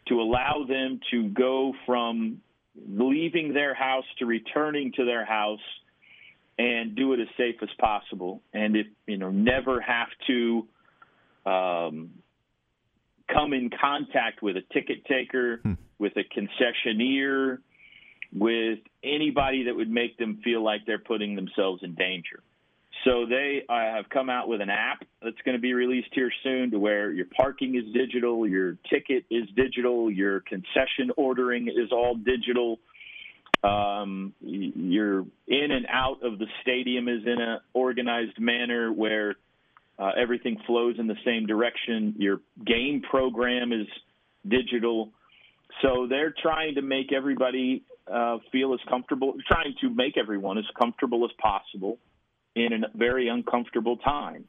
to 0.08 0.20
allow 0.20 0.66
them 0.68 1.00
to 1.10 1.30
go 1.30 1.72
from 1.86 2.42
leaving 2.86 3.54
their 3.54 3.72
house 3.72 4.04
to 4.18 4.26
returning 4.26 4.92
to 4.96 5.06
their 5.06 5.24
house 5.24 5.64
and 6.58 6.94
do 6.94 7.14
it 7.14 7.20
as 7.20 7.28
safe 7.38 7.56
as 7.62 7.70
possible. 7.80 8.42
And 8.52 8.76
if 8.76 8.88
you 9.06 9.16
know 9.16 9.30
never 9.30 9.80
have 9.80 10.08
to 10.26 10.68
um, 11.46 12.10
come 13.32 13.52
in 13.52 13.70
contact 13.70 14.42
with 14.42 14.56
a 14.56 14.62
ticket 14.72 15.04
taker 15.06 15.58
hmm. 15.58 15.74
with 15.98 16.12
a 16.16 16.24
concessionaire 16.24 17.58
with 18.34 18.78
anybody 19.04 19.64
that 19.64 19.76
would 19.76 19.90
make 19.90 20.16
them 20.16 20.40
feel 20.42 20.62
like 20.64 20.80
they're 20.86 20.98
putting 20.98 21.36
themselves 21.36 21.82
in 21.82 21.94
danger 21.94 22.42
so 23.04 23.26
they 23.26 23.62
uh, 23.68 23.96
have 23.96 24.08
come 24.10 24.30
out 24.30 24.48
with 24.48 24.60
an 24.60 24.70
app 24.70 25.04
that's 25.22 25.40
going 25.44 25.56
to 25.56 25.60
be 25.60 25.74
released 25.74 26.10
here 26.12 26.30
soon 26.42 26.70
to 26.70 26.78
where 26.78 27.10
your 27.10 27.26
parking 27.26 27.74
is 27.74 27.92
digital, 27.92 28.46
your 28.46 28.76
ticket 28.90 29.24
is 29.28 29.48
digital, 29.56 30.10
your 30.10 30.40
concession 30.40 31.10
ordering 31.16 31.68
is 31.68 31.90
all 31.90 32.14
digital. 32.14 32.78
Um, 33.64 34.34
you're 34.40 35.24
in 35.48 35.70
and 35.70 35.86
out 35.88 36.22
of 36.22 36.38
the 36.38 36.46
stadium 36.62 37.08
is 37.08 37.22
in 37.24 37.40
an 37.40 37.60
organized 37.74 38.38
manner 38.38 38.92
where 38.92 39.36
uh, 39.98 40.10
everything 40.20 40.58
flows 40.66 40.96
in 40.98 41.06
the 41.06 41.16
same 41.24 41.46
direction. 41.46 42.14
Your 42.18 42.40
game 42.64 43.02
program 43.08 43.72
is 43.72 43.86
digital. 44.46 45.12
So 45.80 46.06
they're 46.08 46.34
trying 46.42 46.74
to 46.76 46.82
make 46.82 47.12
everybody 47.12 47.84
uh, 48.12 48.38
feel 48.50 48.74
as 48.74 48.80
comfortable, 48.88 49.34
trying 49.46 49.74
to 49.80 49.90
make 49.94 50.16
everyone 50.16 50.58
as 50.58 50.64
comfortable 50.78 51.24
as 51.24 51.30
possible 51.40 51.98
in 52.54 52.84
a 52.84 52.96
very 52.96 53.28
uncomfortable 53.28 53.96
time. 53.96 54.44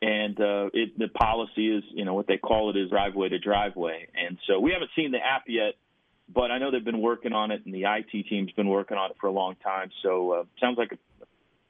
And 0.00 0.38
uh, 0.40 0.70
it, 0.72 0.98
the 0.98 1.08
policy 1.08 1.68
is, 1.76 1.84
you 1.92 2.04
know, 2.04 2.14
what 2.14 2.26
they 2.26 2.36
call 2.36 2.70
it 2.70 2.76
is 2.76 2.90
driveway 2.90 3.28
to 3.28 3.38
driveway. 3.38 4.08
And 4.14 4.36
so 4.48 4.58
we 4.58 4.72
haven't 4.72 4.90
seen 4.96 5.12
the 5.12 5.18
app 5.18 5.44
yet, 5.46 5.74
but 6.32 6.50
I 6.50 6.58
know 6.58 6.70
they've 6.72 6.84
been 6.84 7.00
working 7.00 7.32
on 7.32 7.52
it, 7.52 7.62
and 7.64 7.72
the 7.72 7.84
IT 7.84 8.26
team's 8.28 8.50
been 8.52 8.68
working 8.68 8.96
on 8.96 9.10
it 9.10 9.16
for 9.20 9.28
a 9.28 9.32
long 9.32 9.54
time. 9.62 9.90
So 10.02 10.32
uh, 10.32 10.44
sounds 10.60 10.76
like 10.76 10.92
a 10.92 10.98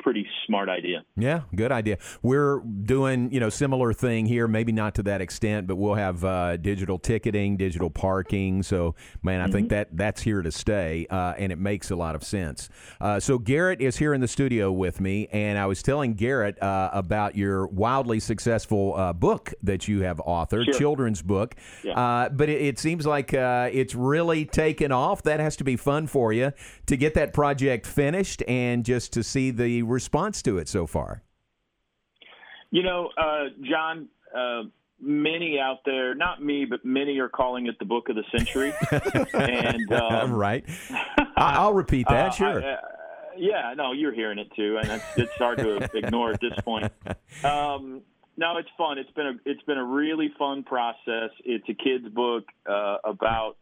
pretty 0.02 0.26
smart 0.46 0.68
idea. 0.68 1.04
Yeah, 1.16 1.42
good 1.54 1.72
idea. 1.72 1.98
We're 2.22 2.60
doing, 2.60 3.32
you 3.32 3.40
know, 3.40 3.48
similar 3.48 3.92
thing 3.92 4.26
here, 4.26 4.48
maybe 4.48 4.72
not 4.72 4.94
to 4.96 5.02
that 5.04 5.20
extent, 5.20 5.66
but 5.66 5.76
we'll 5.76 5.94
have 5.94 6.24
uh, 6.24 6.56
digital 6.56 6.98
ticketing, 6.98 7.56
digital 7.56 7.88
parking. 7.88 8.62
So, 8.62 8.94
man, 9.22 9.40
I 9.40 9.44
mm-hmm. 9.44 9.52
think 9.52 9.68
that 9.70 9.96
that's 9.96 10.22
here 10.22 10.42
to 10.42 10.50
stay, 10.50 11.06
uh, 11.08 11.34
and 11.38 11.52
it 11.52 11.58
makes 11.58 11.90
a 11.90 11.96
lot 11.96 12.14
of 12.14 12.24
sense. 12.24 12.68
Uh, 13.00 13.20
so, 13.20 13.38
Garrett 13.38 13.80
is 13.80 13.96
here 13.96 14.12
in 14.12 14.20
the 14.20 14.28
studio 14.28 14.72
with 14.72 15.00
me, 15.00 15.28
and 15.32 15.58
I 15.58 15.66
was 15.66 15.82
telling 15.82 16.14
Garrett 16.14 16.60
uh, 16.62 16.90
about 16.92 17.36
your 17.36 17.66
wildly 17.68 18.20
successful 18.20 18.94
uh, 18.96 19.12
book 19.12 19.54
that 19.62 19.88
you 19.88 20.02
have 20.02 20.18
authored, 20.18 20.64
sure. 20.64 20.74
children's 20.74 21.22
book. 21.22 21.54
Yeah. 21.82 21.98
Uh, 21.98 22.28
but 22.28 22.48
it, 22.48 22.60
it, 22.60 22.78
seems 22.82 23.06
like 23.06 23.32
it's 23.32 23.94
really 23.94 24.44
taken 24.44 24.90
off. 24.90 25.22
That 25.22 25.38
has 25.38 25.56
to 25.56 25.64
be 25.64 25.76
fun 25.76 26.08
for 26.08 26.32
you 26.32 26.52
to 26.86 26.96
get 26.96 27.14
that 27.14 27.32
project 27.32 27.86
finished 27.86 28.42
and 28.48 28.84
just 28.84 29.12
to 29.12 29.22
see 29.22 29.50
the 29.50 29.82
response 29.92 30.42
to 30.42 30.58
it 30.58 30.68
so 30.68 30.86
far? 30.86 31.22
You 32.70 32.82
know, 32.82 33.10
uh, 33.18 33.44
John, 33.62 34.08
uh, 34.34 34.62
many 35.00 35.58
out 35.58 35.80
there, 35.84 36.14
not 36.14 36.42
me, 36.42 36.64
but 36.64 36.84
many 36.84 37.18
are 37.18 37.28
calling 37.28 37.66
it 37.66 37.78
the 37.78 37.84
book 37.84 38.08
of 38.08 38.16
the 38.16 38.24
century. 38.36 38.72
and 39.34 39.92
um, 39.92 40.32
right, 40.32 40.64
I'll 41.36 41.74
repeat 41.74 42.06
that. 42.08 42.28
Uh, 42.28 42.30
sure. 42.30 42.64
I, 42.64 42.72
uh, 42.72 42.76
yeah, 43.36 43.74
no, 43.76 43.92
you're 43.92 44.12
hearing 44.12 44.38
it 44.38 44.48
too, 44.54 44.78
and 44.78 44.90
it's, 44.90 45.04
it's 45.16 45.32
hard 45.34 45.58
to 45.58 45.88
ignore 45.96 46.32
at 46.32 46.40
this 46.40 46.54
point. 46.64 46.92
Um, 47.44 48.02
no, 48.36 48.56
it's 48.56 48.68
fun. 48.78 48.98
It's 48.98 49.10
been 49.10 49.26
a 49.26 49.34
it's 49.44 49.62
been 49.62 49.78
a 49.78 49.84
really 49.84 50.32
fun 50.38 50.62
process. 50.62 51.30
It's 51.44 51.68
a 51.68 51.74
kids 51.74 52.08
book 52.08 52.44
uh, 52.68 52.98
about 53.04 53.56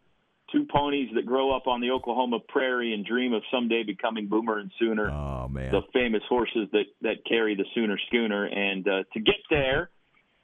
two 0.52 0.66
ponies 0.70 1.10
that 1.14 1.26
grow 1.26 1.54
up 1.54 1.66
on 1.66 1.80
the 1.80 1.90
Oklahoma 1.90 2.38
prairie 2.48 2.92
and 2.92 3.04
dream 3.04 3.32
of 3.32 3.42
someday 3.52 3.82
becoming 3.82 4.28
Boomer 4.28 4.58
and 4.58 4.70
Sooner. 4.78 5.10
Oh 5.10 5.48
man, 5.48 5.70
the 5.70 5.82
famous 5.92 6.22
horses 6.28 6.68
that 6.72 6.84
that 7.02 7.24
carry 7.28 7.54
the 7.54 7.64
Sooner 7.74 7.98
schooner, 8.08 8.46
and 8.46 8.86
uh, 8.86 9.02
to 9.12 9.20
get 9.20 9.36
there, 9.50 9.90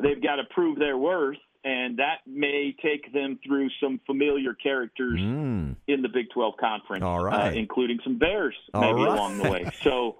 they've 0.02 0.22
got 0.22 0.36
to 0.36 0.44
prove 0.50 0.78
their 0.78 0.96
worth, 0.96 1.38
and 1.64 1.98
that 1.98 2.18
may 2.26 2.74
take 2.82 3.12
them 3.12 3.38
through 3.46 3.68
some 3.82 4.00
familiar 4.06 4.54
characters 4.54 5.20
mm. 5.20 5.76
in 5.86 6.02
the 6.02 6.08
Big 6.08 6.26
12 6.32 6.54
conference, 6.58 7.04
All 7.04 7.22
right. 7.22 7.52
uh, 7.52 7.58
including 7.58 7.98
some 8.04 8.18
Bears 8.18 8.54
maybe 8.74 8.92
right. 8.92 9.12
along 9.12 9.38
the 9.38 9.50
way. 9.50 9.70
So. 9.82 10.16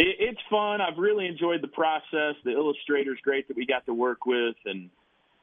It, 0.00 0.14
it's 0.20 0.40
fun. 0.48 0.80
I've 0.80 0.96
really 0.96 1.26
enjoyed 1.26 1.60
the 1.60 1.66
process. 1.66 2.36
The 2.44 2.52
illustrator's 2.52 3.18
great 3.24 3.48
that 3.48 3.56
we 3.56 3.66
got 3.66 3.84
to 3.86 3.92
work 3.92 4.26
with, 4.26 4.54
and 4.64 4.90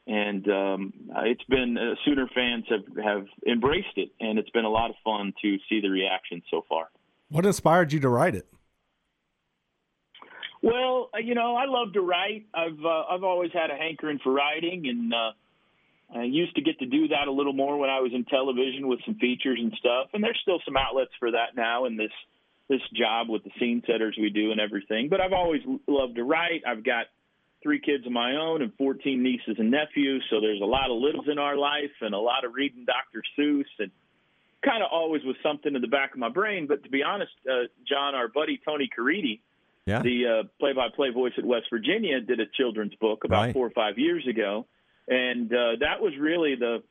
and 0.07 0.47
um, 0.50 0.93
it's 1.17 1.43
been 1.45 1.77
uh, 1.77 1.95
Sooner 2.05 2.27
fans 2.33 2.65
have 2.69 3.03
have 3.03 3.25
embraced 3.47 3.97
it, 3.97 4.09
and 4.19 4.38
it's 4.38 4.50
been 4.51 4.65
a 4.65 4.69
lot 4.69 4.89
of 4.89 4.95
fun 5.03 5.33
to 5.41 5.57
see 5.69 5.81
the 5.81 5.89
reaction 5.89 6.41
so 6.51 6.63
far. 6.67 6.89
What 7.29 7.45
inspired 7.45 7.91
you 7.91 8.00
to 8.01 8.09
write 8.09 8.35
it? 8.35 8.47
Well, 10.62 11.09
uh, 11.13 11.19
you 11.19 11.35
know, 11.35 11.55
I 11.55 11.65
love 11.65 11.93
to 11.93 12.01
write. 12.01 12.45
I've 12.53 12.83
uh, 12.83 13.03
I've 13.09 13.24
always 13.24 13.51
had 13.53 13.71
a 13.71 13.75
hankering 13.75 14.19
for 14.24 14.31
writing, 14.31 14.88
and 14.88 15.13
uh, 15.13 15.31
I 16.19 16.24
used 16.24 16.55
to 16.55 16.62
get 16.62 16.79
to 16.79 16.85
do 16.85 17.07
that 17.09 17.27
a 17.27 17.31
little 17.31 17.53
more 17.53 17.77
when 17.77 17.89
I 17.89 18.00
was 18.00 18.12
in 18.13 18.25
television 18.25 18.88
with 18.88 19.00
some 19.05 19.15
features 19.15 19.59
and 19.62 19.74
stuff. 19.79 20.09
And 20.13 20.24
there's 20.24 20.39
still 20.41 20.59
some 20.65 20.77
outlets 20.77 21.12
for 21.19 21.31
that 21.31 21.55
now 21.55 21.85
in 21.85 21.97
this 21.97 22.12
this 22.67 22.81
job 22.95 23.29
with 23.29 23.43
the 23.43 23.51
scene 23.59 23.83
setters 23.85 24.17
we 24.19 24.29
do 24.29 24.51
and 24.51 24.59
everything. 24.59 25.07
But 25.09 25.21
I've 25.21 25.33
always 25.33 25.62
loved 25.88 26.15
to 26.15 26.24
write. 26.24 26.63
I've 26.67 26.83
got 26.83 27.05
three 27.65 27.79
kids 27.79 28.05
of 28.05 28.12
my 28.12 28.36
own 28.36 28.62
and 28.62 28.72
14 28.77 29.24
nieces 29.24 29.55
and 29.57 29.72
nephews. 29.72 30.24
So 30.29 30.39
there's 30.39 30.62
a 30.62 30.65
lot 30.65 30.91
of 30.91 31.01
littles 31.01 31.25
in 31.27 31.39
our 31.39 31.57
life 31.57 31.98
and 32.00 32.13
a 32.13 32.19
lot 32.19 32.45
of 32.45 32.53
reading 32.53 32.86
Dr. 32.86 33.24
Seuss 33.36 33.65
and 33.79 33.89
kind 34.63 34.84
of 34.84 34.89
always 34.91 35.24
was 35.24 35.36
something 35.41 35.74
in 35.74 35.81
the 35.81 35.88
back 35.88 36.13
of 36.13 36.19
my 36.19 36.29
brain. 36.29 36.67
But 36.67 36.84
to 36.84 36.89
be 36.89 37.01
honest, 37.01 37.31
uh, 37.50 37.65
John, 37.89 38.13
our 38.13 38.27
buddy 38.27 38.62
Tony 38.63 38.88
Caridi, 38.95 39.39
yeah. 39.88 40.03
the 40.03 40.25
uh, 40.27 40.48
play-by-play 40.60 41.10
voice 41.10 41.34
at 41.39 41.43
West 41.43 41.65
Virginia, 41.72 42.22
did 42.22 42.39
a 42.39 42.45
children's 42.55 42.93
book 43.01 43.24
about 43.24 43.45
right. 43.45 43.53
four 43.53 43.65
or 43.65 43.72
five 43.72 43.98
years 43.98 44.27
ago, 44.27 44.67
and 45.07 45.51
uh, 45.51 45.77
that 45.79 46.01
was 46.01 46.13
really 46.19 46.55
the 46.55 46.84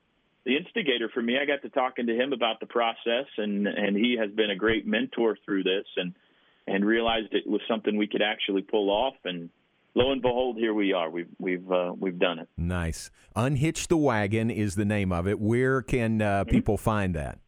the 0.45 0.57
instigator 0.57 1.09
for 1.09 1.23
me. 1.23 1.39
I 1.41 1.47
got 1.47 1.63
to 1.63 1.71
talking 1.71 2.07
to 2.07 2.15
him 2.15 2.33
about 2.33 2.61
the 2.61 2.67
process, 2.67 3.27
and 3.39 3.67
and 3.67 3.97
he 3.97 4.17
has 4.21 4.31
been 4.31 4.51
a 4.51 4.57
great 4.57 4.87
mentor 4.87 5.37
through 5.45 5.65
this, 5.65 5.87
and 5.97 6.15
and 6.67 6.85
realized 6.85 7.29
it 7.33 7.47
was 7.47 7.61
something 7.69 7.97
we 7.97 8.07
could 8.07 8.23
actually 8.23 8.63
pull 8.63 8.91
off, 8.91 9.15
and 9.25 9.51
lo 9.95 10.13
and 10.13 10.23
behold, 10.23 10.57
here 10.57 10.75
we 10.75 10.93
are. 10.93 11.11
We've 11.11 11.29
we've 11.39 11.71
uh, 11.71 11.93
we've 11.99 12.19
done 12.19 12.39
it. 12.39 12.49
Nice. 12.57 13.11
Unhitch 13.37 13.89
the 13.89 13.97
wagon 13.97 14.51
is 14.51 14.75
the 14.75 14.85
name 14.85 15.13
of 15.13 15.27
it. 15.27 15.41
Where 15.41 15.83
can 15.83 16.21
uh, 16.21 16.43
mm-hmm. 16.43 16.51
people 16.51 16.77
find 16.77 17.15
that? 17.15 17.39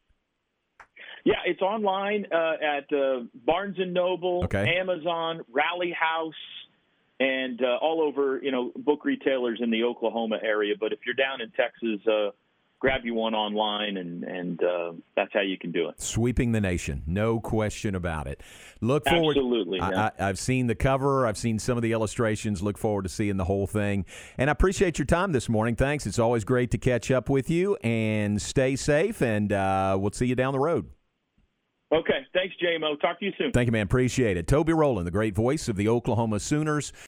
Yeah, 1.24 1.34
it's 1.44 1.60
online 1.60 2.26
uh, 2.32 2.52
at 2.62 2.96
uh, 2.96 3.24
Barnes 3.34 3.76
and 3.78 3.92
Noble, 3.92 4.44
okay. 4.44 4.76
Amazon, 4.78 5.40
Rally 5.52 5.90
House, 5.90 6.32
and 7.18 7.60
uh, 7.60 7.78
all 7.82 8.00
over, 8.00 8.38
you 8.40 8.52
know, 8.52 8.70
book 8.76 9.04
retailers 9.04 9.58
in 9.60 9.72
the 9.72 9.82
Oklahoma 9.82 10.38
area. 10.40 10.74
But 10.78 10.92
if 10.92 11.00
you're 11.04 11.16
down 11.16 11.40
in 11.40 11.50
Texas, 11.50 12.06
uh, 12.06 12.30
grab 12.78 13.02
you 13.04 13.14
one 13.14 13.34
online, 13.34 13.96
and 13.96 14.24
and 14.24 14.62
uh, 14.62 14.92
that's 15.16 15.32
how 15.32 15.40
you 15.40 15.58
can 15.58 15.72
do 15.72 15.88
it. 15.88 16.00
Sweeping 16.00 16.52
the 16.52 16.60
nation, 16.60 17.02
no 17.06 17.40
question 17.40 17.94
about 17.94 18.26
it. 18.26 18.42
Look 18.80 19.08
forward. 19.08 19.36
Absolutely. 19.36 19.80
I, 19.80 20.12
have 20.18 20.38
seen 20.38 20.66
the 20.66 20.74
cover. 20.74 21.26
I've 21.26 21.38
seen 21.38 21.58
some 21.58 21.76
of 21.76 21.82
the 21.82 21.92
illustrations. 21.92 22.62
Look 22.62 22.78
forward 22.78 23.02
to 23.02 23.08
seeing 23.08 23.36
the 23.36 23.44
whole 23.44 23.66
thing. 23.66 24.04
And 24.38 24.50
I 24.50 24.52
appreciate 24.52 24.98
your 24.98 25.06
time 25.06 25.32
this 25.32 25.48
morning. 25.48 25.76
Thanks. 25.76 26.06
It's 26.06 26.18
always 26.18 26.44
great 26.44 26.70
to 26.72 26.78
catch 26.78 27.10
up 27.10 27.28
with 27.28 27.50
you. 27.50 27.76
And 27.82 28.40
stay 28.40 28.76
safe. 28.76 29.22
And 29.22 29.52
uh, 29.52 29.96
we'll 29.98 30.12
see 30.12 30.26
you 30.26 30.34
down 30.34 30.52
the 30.52 30.60
road. 30.60 30.90
Okay. 31.92 32.26
Thanks, 32.34 32.54
JMO. 32.62 33.00
Talk 33.00 33.20
to 33.20 33.24
you 33.24 33.32
soon. 33.38 33.52
Thank 33.52 33.66
you, 33.66 33.72
man. 33.72 33.82
Appreciate 33.82 34.36
it. 34.36 34.46
Toby 34.46 34.72
Rowland, 34.72 35.06
the 35.06 35.12
great 35.12 35.34
voice 35.34 35.68
of 35.68 35.76
the 35.76 35.88
Oklahoma 35.88 36.40
Sooners. 36.40 36.92